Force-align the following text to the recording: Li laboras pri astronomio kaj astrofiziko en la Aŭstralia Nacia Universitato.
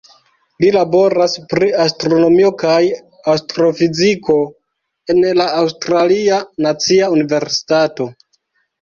Li 0.63 0.69
laboras 0.75 1.35
pri 1.51 1.67
astronomio 1.83 2.49
kaj 2.63 2.79
astrofiziko 3.35 4.41
en 5.17 5.23
la 5.43 5.49
Aŭstralia 5.63 6.45
Nacia 6.69 7.15
Universitato. 7.21 8.15